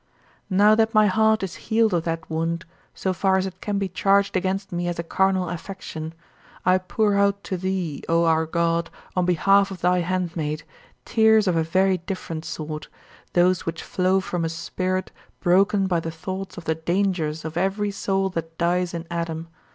[0.49, 2.65] Now that my heart is healed of that wound
[2.95, 6.15] so far as it can be charged against me as a carnal affection
[6.65, 10.63] I pour out to thee, O our God, on behalf of thy handmaid,
[11.05, 12.87] tears of a very different sort:
[13.33, 17.91] those which flow from a spirit broken by the thoughts of the dangers of every
[17.91, 19.49] soul that dies in Adam.